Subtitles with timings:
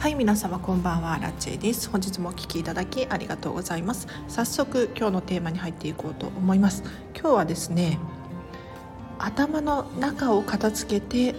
[0.00, 1.18] はい皆様こんばんは。
[1.18, 1.90] ラッチェです。
[1.90, 4.08] 本日もお聞きいただきありがとうございます。
[4.28, 6.82] 早速今日のテーマに入っていこうと思います。
[7.14, 7.98] 今日はですね
[9.18, 11.34] 頭の中を片付けて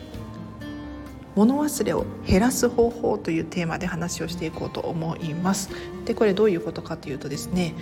[1.33, 5.71] 物忘れを減らす方法というテーマで話をしていこうと思います。
[6.05, 7.73] でこれどういうことかというとですね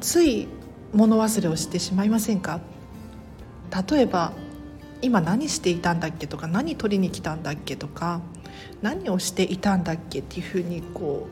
[0.00, 0.46] つい
[0.92, 2.60] 物忘れをしてしまいませんか？
[3.90, 4.32] 例えば
[5.02, 8.20] 今何していたんだっけとか何取りに来たんだっけとか
[8.82, 11.28] 何をしていたんだっけっていうふうにこ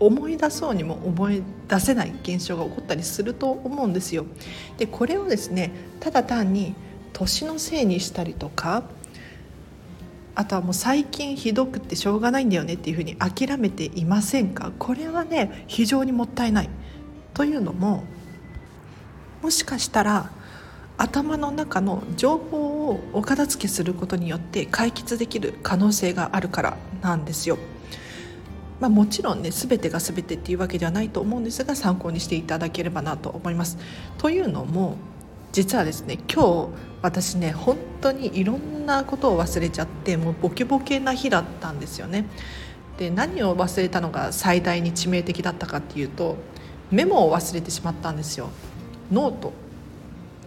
[0.00, 4.26] う思い出そうにも思い出せない現象が起こったりすると思うんですよ。
[4.76, 6.74] でこれをですねただ単に
[7.12, 8.84] 年のせいにしたりとか
[10.36, 14.70] あとはもう最近ひどくってしょうがないんだよねっていうふうに諦めていませんか？
[14.78, 16.68] これはね非常にもったいない。
[17.34, 18.04] というのも
[19.42, 20.30] もしかしたら
[20.98, 27.56] 頭の中の情報をお片付けすることによって解決できる可能性があるからなんですよ。
[28.80, 33.78] まあ、もちろんね全てが全てっていうわけではないと思うんですが参考にしていただければなと思います。
[34.18, 34.96] というのも
[35.52, 36.68] 実はですね今日
[37.02, 42.26] 私ね本当にいろんなことを忘れちゃってもうボケボケな日だったんですよね。
[42.98, 46.36] で何を忘れたのが最大に致命的だったかっていうと
[46.90, 48.50] メモを忘れてしまったんですよ。
[49.12, 49.52] ノート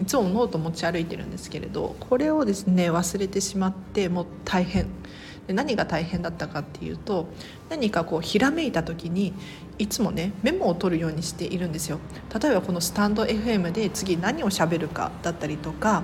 [0.01, 4.87] いつもノート持ち歩いてるんですけれどこれをですね忘れてしまってもう大変。
[5.47, 7.27] で何が大変だったかっていうと
[7.69, 9.33] 何かこうひらめいた時に
[9.79, 11.99] いつもねメモを取るようにしているんですよ。
[12.41, 16.03] 例えばこのスタンド FM で次何をしゃべるかだったりとか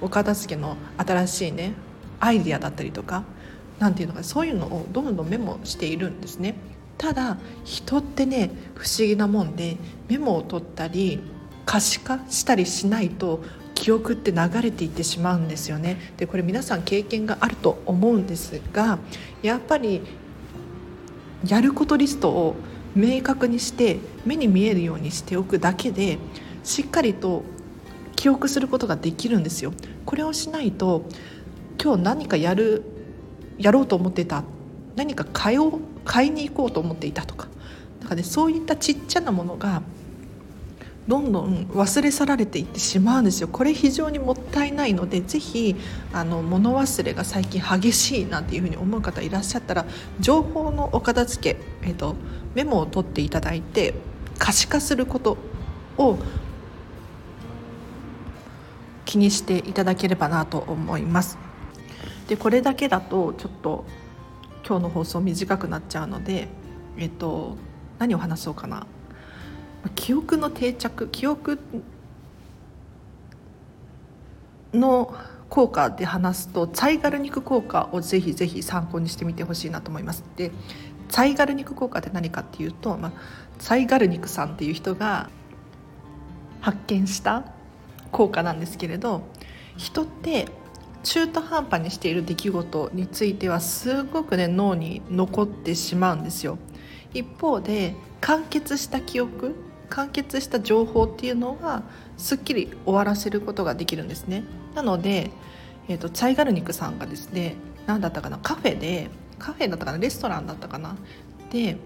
[0.00, 1.74] お片付けの新しいね
[2.20, 3.24] アイディアだったりとか
[3.78, 6.54] なんていうのかそういうのをどんどんメモしているんですね。
[6.96, 9.76] ただ人ってね不思議なもんで
[10.08, 11.20] メモを取ったり
[11.64, 13.42] 可視化したりしないと
[13.74, 16.12] 記憶って流れていってしまうんですよね。
[16.16, 18.98] でこれ皆さん経験があると思うんですが
[19.42, 20.02] やっぱり
[21.46, 22.56] やることリストを
[22.94, 26.18] 明確にして目に見えるようにしておくだけで
[26.62, 27.42] しっかりと
[28.16, 29.72] 記憶することができるんですよ。
[30.06, 31.04] これをしないと
[31.82, 32.82] 今日何かやる
[33.58, 34.44] やろうと思ってた
[34.96, 37.48] 何か買いを買いに行こうと思っていたとか
[38.00, 39.82] だか、ね、そういったちっちゃなものが
[41.06, 45.76] どんどん忘れ去られていってしまうんですよこれ非常にもったいないのでぜひ
[46.12, 49.84] あの物忘れが最近激しいなんていうふうに思う方いらっしゃったら
[50.18, 52.16] 情報のお片付け、えーと、
[52.54, 53.94] メモを取っていただいて
[54.38, 55.36] 可視化すること
[55.98, 56.18] を
[59.04, 61.38] 気にしていただければなと思います。
[62.28, 63.84] でこれだけだとちょっと
[64.66, 66.48] 今日の放送短くなっちゃうので、
[66.96, 67.58] えっと、
[67.98, 68.86] 何を話そうかな
[69.90, 71.58] 記憶の定着記憶
[74.72, 75.14] の
[75.48, 80.24] 効果で話すとツァイガル肉効果をぜひぜひ参考にしてみてほしいなと思います。
[80.36, 80.50] で
[81.08, 83.12] ツァイガル肉効果って何かっていうと、まあ、
[83.58, 85.28] ツァイガル肉さんっていう人が
[86.60, 87.44] 発見した
[88.10, 89.22] 効果なんですけれど
[89.76, 90.48] 人って
[91.02, 96.58] 中途半端にしている出来事についてはすごくね脳に残ってしまうんですよ。
[97.12, 99.54] 一方で完結した記憶
[99.94, 101.84] 完結した情報っていうのは
[102.16, 104.42] すっきり終わらせることができるんですね。
[104.74, 105.30] なので、
[105.88, 107.54] えーと、チャイガルニクさんがですね
[107.86, 110.96] 何だったかなカフェでカフェだったかなレストランだったかな
[111.50, 111.76] で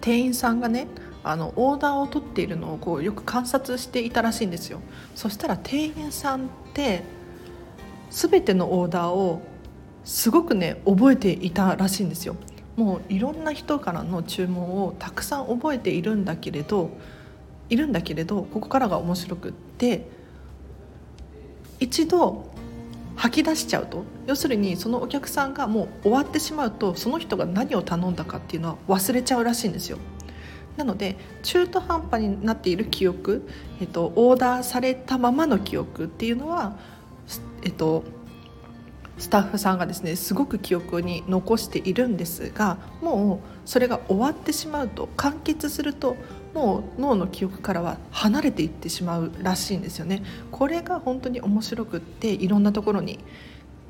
[0.00, 0.86] 店員さんがね
[1.24, 4.80] あのオーダーを取っているのをこうよく観察していたらしいんですよ。
[5.16, 7.02] そしたら店員さんって
[8.10, 9.42] 全てのオーダーを
[10.04, 12.36] すごくね覚えていたらしいんですよ。
[12.76, 16.90] もういろんな人からの注文をたくさん覚えているんだけれど
[17.68, 20.06] いるんだけれどここからが面白くって
[21.80, 22.50] 一度
[23.16, 29.98] 吐き出しちゃうと要するにそのお客さんがもう終わってしまうとその人が何を頼んだかっていうのは忘れちゃうらしいんですよ。
[30.76, 33.46] なので中途半端になっている記憶、
[33.80, 36.78] えっと、オーダーされたままの記憶っていうのは、
[37.62, 38.04] えっと、
[39.22, 46.16] スタッフさんがですねすごく記憶に残しているんですがもうそれが終わってしまうと完結すると
[46.54, 50.24] もう脳の記憶からは離れていってしまうらしいんですよね。
[50.50, 53.20] これが本当に面白くっていろんなところに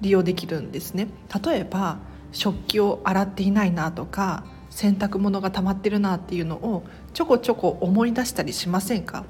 [0.02, 1.08] 利用できるんですね。
[1.42, 1.96] 例えば
[2.30, 6.84] 食器を洗っていないなとか洗濯物が溜まってるなっていうのを
[7.14, 9.24] ちょこちょこ思い出したりしませんか？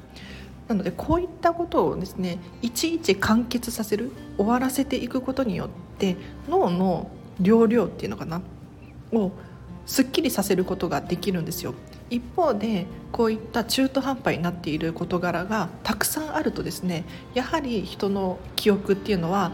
[0.69, 5.69] なのでこういったことをですねいちいち完結させる終わらせていくことによっ
[5.99, 6.17] て
[6.49, 7.11] 脳の
[7.41, 8.43] 容量っていうのかな？
[9.13, 9.31] を
[9.87, 11.75] すっきりさせることができるんですよ。
[12.11, 19.53] 一方でこういった中途半端になっている事柄がたくさんあるとですねやはり人の記憶っていうのは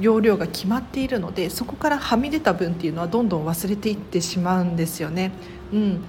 [0.00, 5.32] 容量が決まっているのでそこからはみ出た分っていうのはどんどん忘れていってしまうんですよね。
[5.72, 6.04] うん。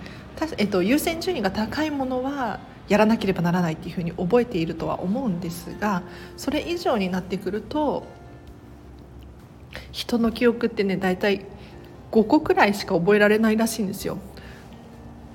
[0.57, 2.59] えっと、優先順位が高いものは
[2.89, 6.03] やらなければならないっていうふうに覚えているとは思うんですが
[6.38, 8.06] それ以上になってくると
[9.91, 11.45] 人の記憶ってね大体
[12.12, 14.18] 5個くらいしか覚えられないらしいんですよ。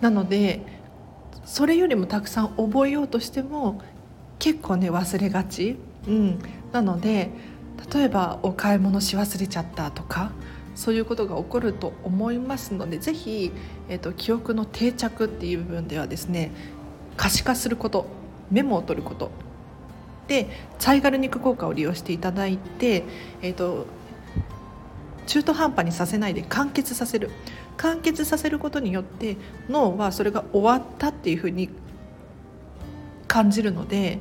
[0.01, 0.61] なので
[1.45, 3.81] それよりもたくさん覚えようとしても
[4.39, 6.39] 結構ね忘れがち、うん、
[6.71, 7.31] なので
[7.93, 10.31] 例えばお買い物し忘れちゃったとか
[10.75, 13.51] そういうことが起こると思いますのでぜひ、
[13.89, 16.53] えーと、記憶の定着っていう部分ではですね
[17.19, 18.07] 可視化すること
[18.51, 19.31] メモを取ること
[20.27, 20.49] で
[20.79, 23.05] サイガル肉効果を利用していただいて、
[23.43, 23.87] えーと
[25.29, 27.31] 中途半端にさせないで完結させる
[27.77, 29.37] 完結させることによって
[29.69, 31.69] 脳はそれが終わったっていうふうに
[33.29, 34.21] 感じるので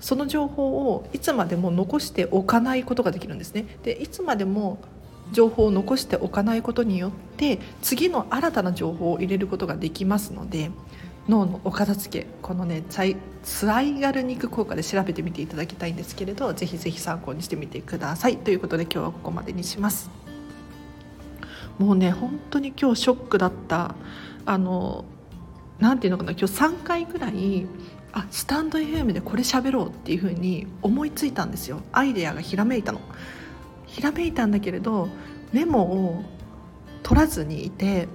[0.00, 3.66] その情報をいつまでも残しておかないことができるんですね。
[3.82, 4.78] でいつまでも
[5.32, 10.70] 情報を残しておかないことによって次の新たな情報を入れることができますので
[11.28, 12.82] 脳のお片付けこのね
[13.42, 18.38] ツアイガル肉効果で調べてみていただきたいんですけれどぜひぜひ参考にしてみてください。
[18.38, 20.10] ということで今日はここまでにします。
[21.78, 23.94] もうね本当に今日ショックだった。
[24.46, 25.04] あの
[25.78, 27.66] 何て言うのかな今日3回ぐらい
[28.12, 31.82] あスタンド FM でこれ喋ろうっていう風に思いついたんですよ。
[31.92, 33.00] アイデアがひらめいたの。
[33.86, 35.08] ひらめいたんだけれど
[35.52, 36.22] メモを
[37.02, 38.08] 取らずにいて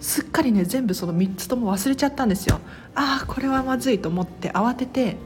[0.00, 2.58] すっかりね全部その3つとも忘れちゃったんですよ。
[2.94, 5.16] ああこれはまずいと思って慌てて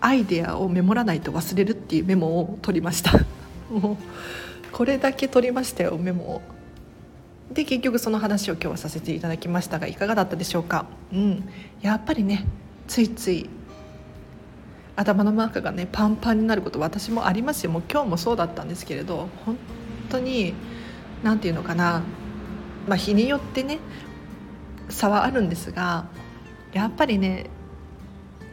[0.00, 3.12] アイデアをメモらないと忘れるっていうメモを取りました。
[3.70, 3.96] もう
[4.72, 6.42] これだけ取りましたよメモを。
[7.52, 10.86] で結局その話を今日はさせていただきましたがいかがだったでしょうか？
[11.12, 11.48] うん。
[11.80, 12.44] やっぱりね
[12.88, 13.48] ついつい
[14.96, 17.70] 頭の中がねパンパンになること私もありますよ。
[17.70, 19.56] もう今日もそうだったんですけれど本
[20.10, 20.54] 当に
[21.22, 22.02] 何て言うのかな。
[22.88, 23.78] まあ日によってね
[24.88, 26.06] 差はあるんですが
[26.72, 27.50] やっぱりね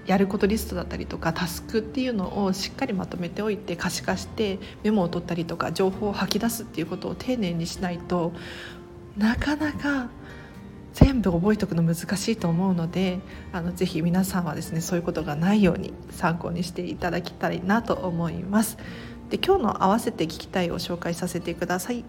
[0.06, 8.32] やることリストだったりとかタスクっていうのをしっかりまとめておいて可視化してメモを取ったりとか情報を吐き出すっていうことを丁寧にしないと
[9.18, 10.10] なかなか
[10.94, 13.20] 全部覚えておくの難しいと思うので
[13.52, 18.78] あのぜひ皆さんはですねそういうことがないように参考にしていただきたいなと思います。
[19.30, 22.06] で今日の合わせて聞きたいを紹介させてください。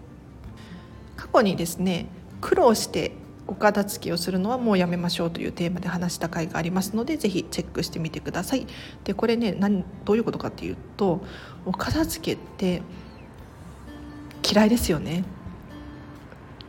[1.17, 2.05] 過去にですね
[2.39, 3.11] 苦労して
[3.47, 8.67] お片付けをするのはもうやめましょうというテーマで話した回がありますのでぜひチェックしてみてください。
[9.03, 11.21] でこれね何どういうことかっていうと
[11.65, 12.81] お片付けって
[14.49, 15.25] 嫌いですよね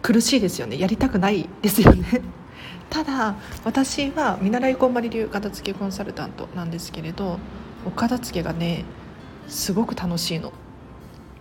[0.02, 2.22] 苦しいですよねやりたくないですよね
[2.90, 7.38] ただ私は見習いこんまり流片付けコンサルタントなんですけれど
[7.86, 8.84] お片付けがね
[9.46, 10.52] すごく楽しいの。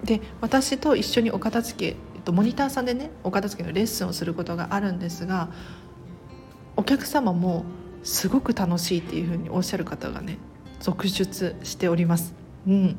[0.04, 5.48] で私と一緒にお片付けとモニターさんでねお片付けのレッスンをすることがあるんですが
[6.76, 7.64] お客様も
[8.04, 10.38] すごく楽しいっていうふうにおっしゃる方がね
[10.82, 12.36] 続出しております。
[12.68, 12.98] うん、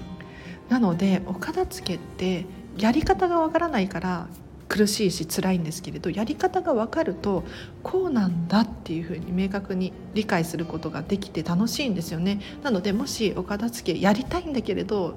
[0.70, 2.46] なのでお片付けって
[2.78, 4.28] やり方がわからないから
[4.66, 7.44] 苦しいし辛いんですけれどやり方が分かると
[7.82, 15.16] こうなんだっていうふうに明確に理解することができて楽しいんですよねなのでもしお片付けやりたいんだけれど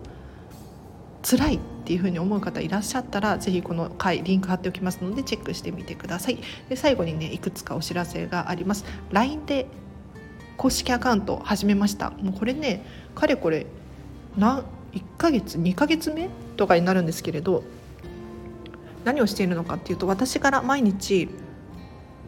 [1.24, 6.38] 辛いっていうふうに思う方いらっしゃったらぜひこの回リンク貼っておきますのでチェックしてみてください。
[6.70, 8.86] で最後にねいくつかお知らせがあります。
[9.12, 9.68] LINE で
[10.58, 12.12] 公式アカウントを始めました。
[12.12, 12.86] もうこれね
[13.16, 13.66] かれこれ
[14.38, 17.64] な1ヶ月2ヶ月目とかになるんですけれど
[19.04, 21.30] 何をしているのかっていうと私から毎日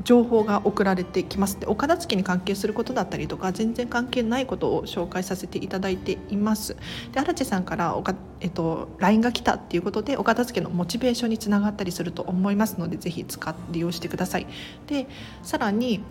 [0.04, 1.60] 情報が送られてきます。
[1.60, 6.76] でお片付けに関係することだったりとか全然関係ないことを紹介させていただいています。
[7.12, 14.48] で荒地さんからおか、えっと、LINE が来たっていうことでお片付けのモチベーションにつながったりすると思いますのでぜひ使って利用してください。
[14.86, 15.08] で
[15.42, 16.04] さらに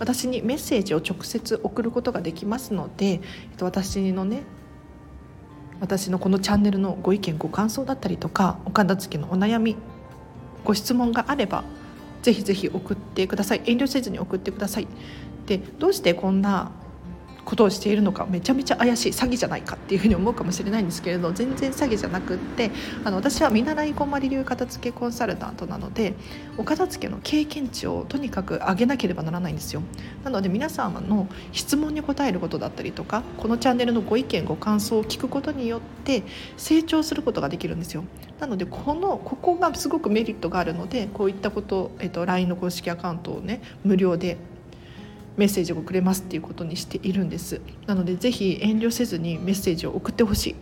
[0.00, 3.20] 私にメッセージを直接送ることができますので、えっ
[3.56, 4.42] と、私のね
[5.80, 9.76] 私のこのチャンネルのご意見ご感想だったりとかお片付けのお悩み
[10.64, 11.62] ご質問があれば
[12.22, 13.62] ぜひぜひ送ってください。
[13.64, 14.88] 遠慮せずに送ってください。
[15.46, 16.72] でどうしてこんな
[17.44, 22.70] ことをしているのかめちゃめちゃ怪しい詐欺じゃないかっていうふうに思うかもしれないんですけれど全然詐欺じゃなくって
[23.04, 26.14] あの私は見習いこんまり流片付けコンサルタントなので
[26.56, 29.82] お片付けの経験値をとにかく上げなければならないんですよ。
[30.24, 36.22] なので皆様の質問に答えることだったりとかこのチャンネルのご意見ご感想を聞くことによって
[36.56, 38.04] 成長することができるんですよ。
[38.40, 44.36] なのでこのここがすごくメリットがあるのでこういったこと、えっと、LINE の公式アカウントをね無料で
[45.38, 47.60] メッセージをくれますっていうことにしているんです。
[47.86, 50.54] なのでぜひ遠慮せずにメッセージを送ってほしい。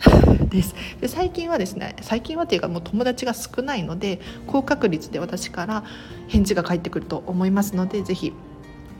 [0.48, 0.74] です。
[1.00, 5.84] で最近はですね最近はっていうかもう友達が少ないので高確率で私から
[6.28, 8.32] 返事が返ってくると思いますのでぜひ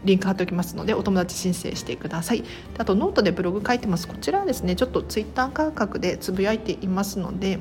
[0.05, 2.45] リンク貼っておきますのでお友達申請してください。
[2.77, 4.09] あとノートでブログ書いてます。
[4.09, 7.61] こちらはですねちょっとツイッター感覚でつぶやいていますので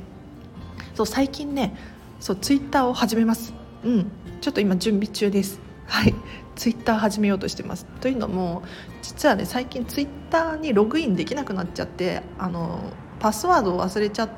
[0.95, 1.75] そう最近ね
[2.19, 3.53] そうツイッターを始めます。
[3.85, 4.11] うん。
[4.41, 5.68] ちょっと今準備中です。
[5.89, 6.15] はい。
[6.55, 7.85] ツイッター始めようとしてます。
[8.01, 8.63] というのも
[9.01, 12.81] 実はね最近ツイッターにログインできなくなっちゃってあの
[13.19, 14.29] パスワードを忘れちゃっ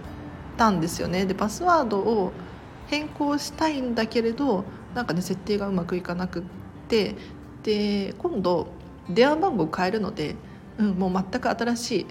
[0.56, 1.26] たんですよね。
[1.26, 2.32] でパスワードを
[2.88, 6.44] 変更したいんだけれどなんかね設定がうまくいかなくっ
[6.88, 7.16] て
[7.64, 8.68] で今度
[9.10, 10.36] 電話番号変えるので、
[10.78, 12.06] うん、もう全く新しい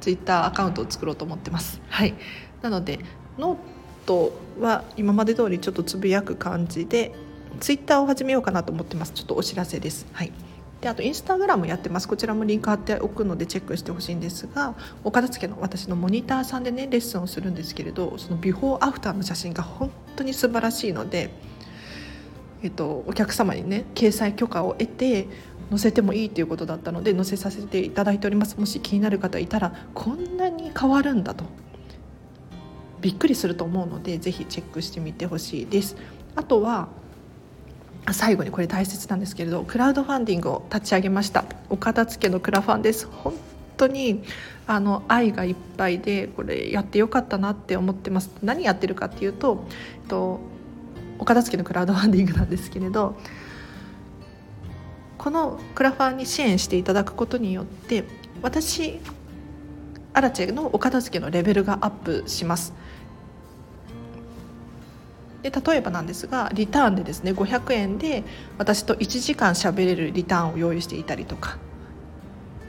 [0.00, 1.82] ツイッターアカウントを作ろうと思ってます。
[1.90, 2.14] はい、
[2.62, 2.98] なので
[3.36, 3.58] ノー
[4.06, 7.14] トは今まで通りちょっとつぶやく感じで
[7.60, 9.12] ツイッターを始めようかなと思ってます。
[9.12, 10.06] ちょっとお知らせです。
[10.12, 10.32] はい。
[10.80, 12.08] であとインスタグラムやってます。
[12.08, 21.30] こちらもリンク貼っておくのでチェックしてほしいんですがお片付けの私のモニターさんでねレッスンをするんですけれどそのビフォーアフターの写真が本当に素晴らしいので
[22.64, 25.28] えっと、お客様にね掲載許可を得て
[25.68, 28.58] 載せてもいいということだったので載せさせていただいております。
[28.58, 31.44] もし気になる方いたらこんなに変わるんだと
[33.02, 35.96] びっくりすると思うのでぜひチェックしてみてほしいです。
[36.36, 36.88] あとは
[38.12, 41.44] 最後にこれ大切なんですけれどクラウドファンディングを立ち上げました。
[41.70, 43.06] お片付けのクラファンです。
[43.06, 43.34] 本
[43.76, 44.22] 当に
[44.66, 48.30] あの愛がいっぱいでこれやってよかったなって思ってます。
[48.42, 49.66] 何やってるかっていうと、
[50.02, 50.40] えっと、
[51.18, 53.16] お片付けのクラウドファンディングなんですけれど
[55.18, 58.04] このクラファンに支援していただくことによって
[58.42, 59.00] 私
[60.12, 62.72] アラチェのお片付けのレベルがアップします。
[65.44, 68.24] で例えばなんですがリターンでですね500円で
[68.56, 71.58] 私と1時間しゃべれるリターンを用意していたりとか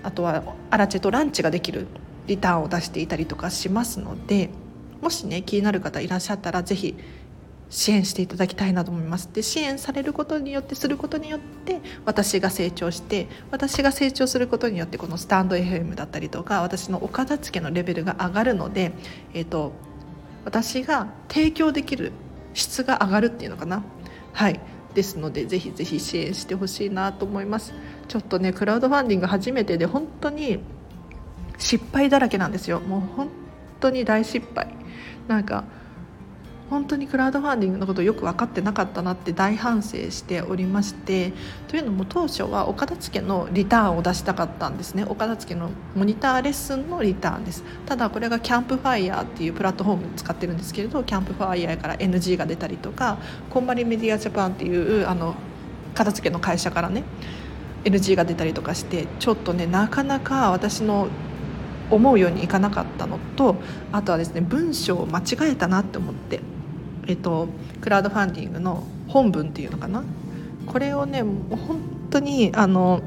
[0.04, 1.88] あとはアラチェとランチができる
[2.28, 4.50] リターンを出していたりとかしますので
[5.00, 6.98] もしね気になる方いらっしゃったら是非
[7.70, 9.30] 支援していただきたいなと思います。
[9.34, 18.92] で支援されることによってすることによって私が成長して私が成長することによってこのスタンド FM だったりとか私のお片付けのレベルが上がるので、
[19.34, 19.72] えーと、
[20.44, 22.12] 私が提供できる
[22.56, 23.84] 質が上がるっていうのかな？
[24.34, 24.60] はい。
[24.96, 27.74] ですのでぜひぜひ支援してほしいなと思います。
[28.08, 30.60] ちょっとねクラウドファンディング初めてで本当に
[31.58, 32.80] 失敗だらけなんですよ。
[32.80, 33.30] もう本
[33.82, 34.74] 当に大失敗。
[35.28, 35.66] なんか
[36.70, 41.32] 本当にクラウドファンディングのことをよく分かってなかったなって大反省しておりまして
[41.68, 45.06] というのも当初はお片付けのリターンを出したかったんですね。
[45.08, 47.64] お片付けのモニターレッスンのリターンです。
[47.86, 53.20] ただこれがキャンプファイヤーっていうプラットフォーム使ってるんですけれどキャンプファイヤーから NG が出たりとか
[53.52, 55.36] コンマリメディアジャパンっていうあの
[55.94, 57.04] 片付けの会社からね
[57.84, 61.10] NG が出たりとかしてちょっとねなかなか私の
[61.92, 63.58] 思うようにいかなかったのと
[63.92, 66.40] あとはですね文章を間違えたなって思って
[67.08, 67.48] えっと、
[67.82, 70.04] クラウドファンディングの本文っていうのかな？
[70.66, 73.02] これをねもう本当にあの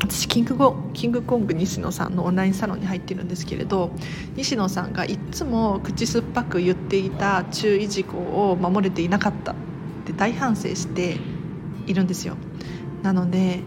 [0.00, 0.56] 私キング
[0.92, 3.90] キングコング西野さんのオンラインサロンに入ってるんですけれど
[4.36, 9.54] 西野さんがいつも口酸っぱく言っていた注意事項を守れていなかったっ
[10.04, 11.18] て大反省して
[11.86, 12.36] いるんですよ。
[13.02, 13.60] なので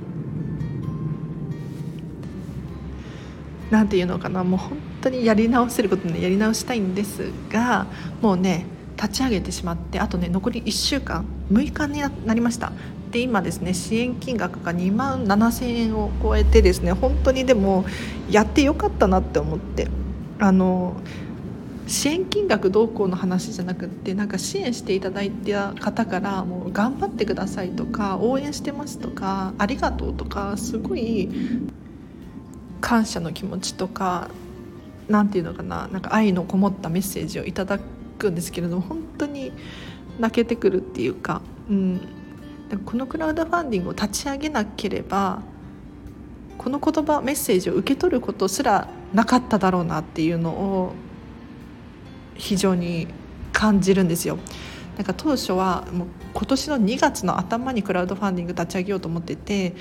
[3.71, 4.43] なんていうのかな？
[4.43, 7.87] もう本当にやり直せることねやり直したいんですが
[8.21, 8.65] もうね
[8.95, 12.71] 立ち上げてしまってあとね残り1週間6日になりました。
[13.11, 17.85] で今ですね支援金額が2万7000円を超えてですね本当にでも
[18.29, 19.87] やってよかったなって思って。
[20.37, 20.97] あの
[21.87, 31.29] 支援金額どうこうの話じゃなくってなんか支援していただいた方からもう頑張ってくださいとか応援してますとかありがとうとかすごい
[32.81, 34.29] 感謝の気持ちとか
[35.07, 37.83] 何て言うのかななんか愛のこもったメッセージをいただく
[38.15, 39.51] くんですけれども本当に
[40.19, 42.01] 泣けてくるっていうか,、うん、
[42.85, 45.41] このクラウドファンディングを立ち上げなければ
[46.57, 50.93] この言葉メッセージを受け取ることすらなかっただろうなっていうのを
[52.35, 53.07] 非常に
[53.51, 54.37] 感じるんですよ。
[54.97, 59.75] なんか当初はもう今年の2月の頭にクラウドファンディング立ち上げようと思ってて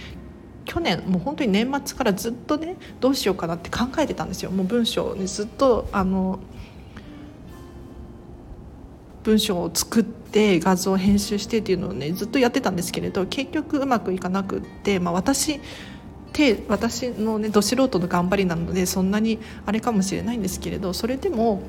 [0.65, 6.41] 去年もう本当に年末からずっとねどうしようかなって考えてたんですよもう文章にずっとあの
[9.25, 15.61] 文章を作って画像を編集してっていうのをねずっとやってたんですけれど結局うまくいかなくって、まあ、私
[16.33, 21.63] 手私のねど素人の頑張りなのでそんなにあれかもしれないんですけれどそれでも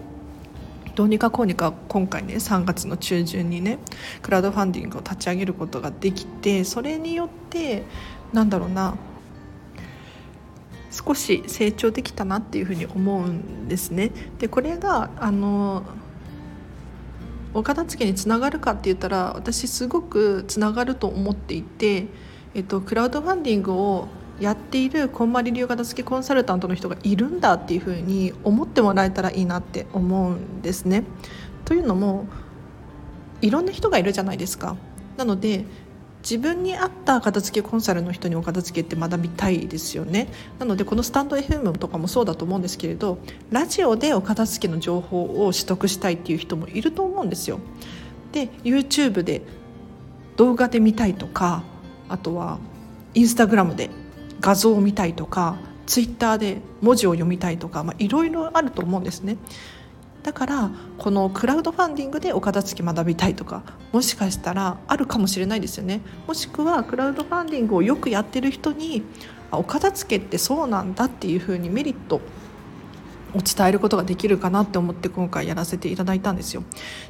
[0.96, 3.80] どうにかこうにか今回ね3月の中旬にね
[4.22, 7.84] クラウドファンディングを立ち上げることができてそれによって
[8.34, 8.96] なんだろうな
[10.92, 14.12] 少し成長できたなっていうふうに思うんですね。
[14.40, 15.84] でこれがあの
[17.56, 22.08] お片付けにつながるかって言ったら私すごくつながると思っていて、
[22.54, 24.10] えっと、クラウドファンディングを
[24.42, 31.06] やっているこんまり流片付けコンサルタントの人がいるんだっていうふうに思ってもらえたらいいなって思うんですね。
[31.64, 32.28] というのも
[33.42, 34.76] いろんな人がいるじゃないですか。
[35.16, 35.64] なので
[36.28, 40.28] 自分に合った片付けコンサルの人にお片付けって学びたいですよね。
[40.58, 43.20] なのでこのスタンド FM とかもそうだと思うんですけれど
[43.52, 47.60] ラジオでお片付けの情報を取得したいっていう人もいると思うんですよ。
[48.32, 49.44] で YouTube で
[50.36, 51.62] 動画で見たいとか
[52.10, 52.58] あとは
[53.14, 53.92] インスタグラムで
[54.42, 59.38] 画像を見たいとかツイッターで文字を読みたいとかいろいろあると思うんですね。
[60.26, 66.02] だからこのクラウドファンディングでお片付け学びたいとかもしかしたらあるかもしれないですよね。
[66.26, 69.04] もしくはクラウドファンディングをよくやってる人に
[69.52, 72.22] お片付けってそうなんだっていうふうにメリットを
[73.34, 76.64] 伝えることができるかなって思って今回やらせていただいたんですよ。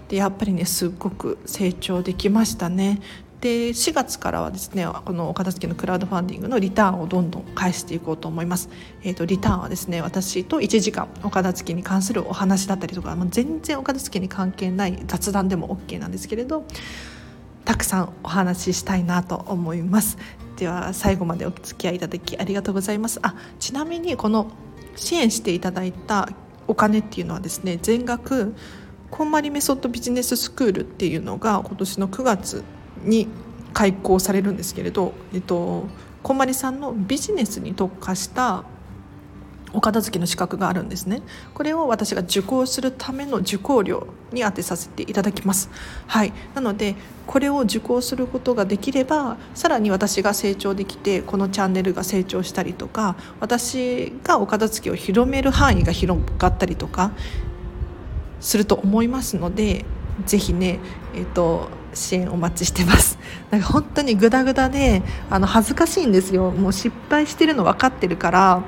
[0.09, 2.99] でやっぱりねすっごく成長できましたね。
[3.41, 8.69] で4月からはですねこのお片付けのクラウドファンディングのリターンをどんどん返していこうと思います、
[9.03, 16.65] えーと、リターンはですね私と1時間お片付けに関するお話だったりとか、まあ、全然お片付けに関係ない雑談でも OK なんですけれど
[17.65, 20.17] たくさんお話ししたいなと思います。
[20.55, 23.19] では最後までお付き合いいただきありがとうございます。
[23.23, 24.51] あちなみにこの
[24.95, 26.29] 支援していただいた
[26.67, 28.53] お金っていうのはですね全額
[29.11, 32.63] こんまりメソッドビジネススクールっていうのが今年の9月
[33.03, 33.27] に
[33.73, 35.87] 開講されるんですけれど、えっと、
[36.23, 38.63] こんまりさんのビジネスに特化した
[39.75, 41.21] お片付けの資格があるんですね。
[41.53, 45.69] これを私が受講するための受講料に当てさせていただきます。
[46.07, 46.33] はい。
[46.53, 46.95] なので
[47.27, 57.11] これを受講することができればさらに私が成長できてこのチャンネルが成長したりとか私がお片付けを広める範囲が広がったりとか
[58.39, 59.85] すると思いますので
[60.25, 60.79] ぜひね
[61.15, 63.17] えっ、と支援お待ちしてます。
[63.49, 66.51] なんか本当にグダグダであの恥ずかしいんですよ。
[66.51, 68.63] もう失敗してるの分かってるから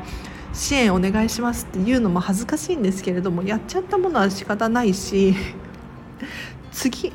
[0.53, 5.35] 支援お願いしますっていうのも恥ずかしいんですけれどもやっちゃったものは仕方ないし
[6.71, 7.13] 次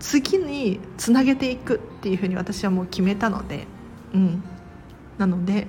[0.00, 3.66] 次につなげていくっていうふうに私はもう決めたので
[4.14, 4.42] うん。
[5.18, 5.68] なので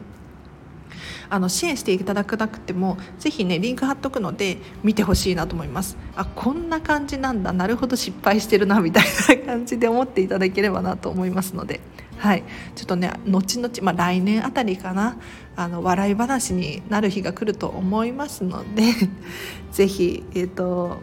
[1.30, 5.98] あの支援していただかなくてもぜひねリンク貼っとくので見てほしいなと思います。
[6.16, 7.54] あこんな感じなんだ。
[7.54, 9.04] なるほど失敗してるなみたい
[9.40, 11.80] な感じで思っていただければなと思いますので。
[12.18, 12.44] はい。
[12.76, 15.18] ちょっとね後々、まあ、来年あたりかな。
[15.56, 18.84] あの笑い話になる日が来ると思いますので
[19.72, 21.02] ぜひえっ、ー、と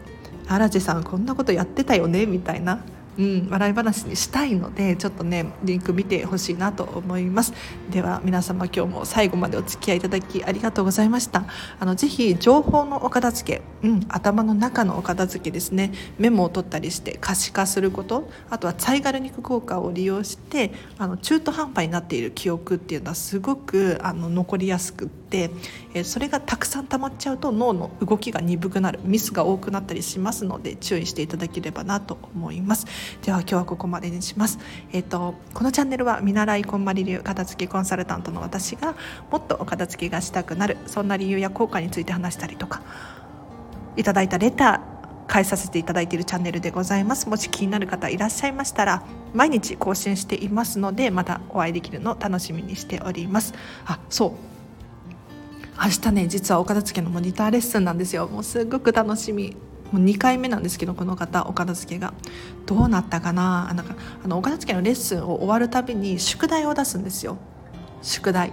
[0.48, 2.82] 荒地さんこんなことやってたよねみたいな
[3.20, 7.52] うん、笑い話にしたいのでちょっとねリンク見てほしいなと思います。
[7.90, 11.44] では皆様今日も最後までお付き合いいただきありがとうございました。
[11.78, 15.92] あのぜひ情報のお片付け、うん、頭の中のお片付けですね。
[16.18, 25.19] メモを取ったりして可視化することあとはサイガル肉効果を利用してあの中途半端になっている記憶っていうのはすごくあの残りやすくて
[25.94, 32.86] えそれがたくさん溜まっちゃうと脳の動きが鈍くなるミスが多くなったりしますので注意していただければなと思います。
[33.22, 34.58] では今日はここまでにします。
[34.92, 38.94] えっ、ー、とこのチャンネルは見習いこんまり流片付けコンサルタントの私が
[39.30, 42.82] もっとお片付けがしたくなるそんな理由や効果について話したりとか
[43.96, 47.28] いただいたレター返させていただいているチャンネルでございます。
[47.28, 53.54] もし気になる方いらっしゃいましたら毎日更新していますのでまたお会いできるのを楽しみにしております。
[53.86, 54.49] あそう。
[55.82, 58.28] 明日ね実はお片付けのモニターレッスンなんですよ。
[58.28, 59.56] もうすごく楽しみ。
[59.90, 62.12] もう2回目なんですけどこの方お片付けが。
[62.66, 63.72] どうなったかな？
[63.74, 67.38] なんかあのお片付けのレッスンを終わるたびに宿題を出すんですよ。
[68.02, 68.52] 宿題。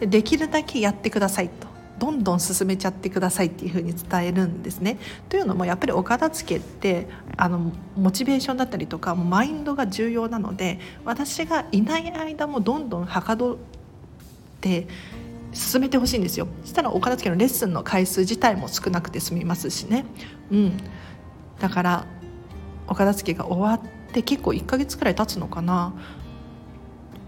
[0.00, 1.68] でできるだけやってくださいと。
[2.00, 4.98] どんどん進めちゃってくださいっていうふうに伝えるんですね。
[5.28, 13.56] というのもやっぱりお片付けってあのモチベーションだったりとかマインドが重要なので私がいない間もどんどんはかどっ
[14.60, 14.86] て
[15.58, 16.46] 進めてほしいんですよ。
[16.62, 20.04] そしたらお片付けのレッスンの回数自体も少なくて済みますしね、
[20.50, 20.72] うん、
[21.58, 22.06] だから
[22.86, 25.92] お片付けが終わって結構1ヶ月くらい経つのかな。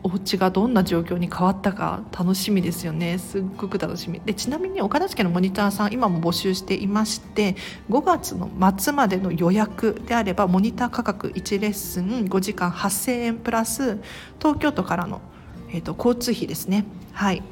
[0.02, 3.18] お家がどんな状況に変わったか楽しみですよね。
[3.18, 4.18] すっごく楽しみ。
[4.24, 7.54] でちなみにお片付のモニターさん今も募集していまして
[7.90, 13.98] 5月の末までの予約であればモニター価格1レッスン5時間8000円プラス
[14.38, 15.20] 東京都からの、
[15.68, 16.86] えーと交通費ですね。
[17.12, 17.42] はい。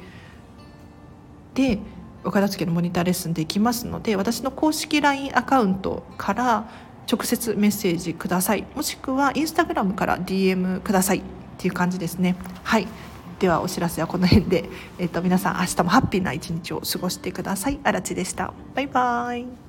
[1.59, 1.79] で
[2.23, 6.69] お片付けのモニターレッスンできますので私の公式 LINE アカウントから
[7.11, 11.21] 直接メッセージくださいもしくはインスタグラムから DM くださいっ
[11.57, 12.87] ていう感じですねはい
[13.39, 17.79] ではお知らせはこの辺で、えっと、皆さん明日もハッピーな一日を過ごしてください。
[17.85, 18.53] あらちでした。
[18.75, 19.68] バイバーイ。